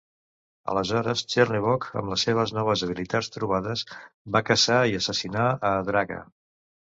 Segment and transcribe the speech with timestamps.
[0.71, 3.85] Aleshores Chernevog, amb les seves noves habilitats trobades,
[4.37, 6.19] va caçar i assassinar a Draga.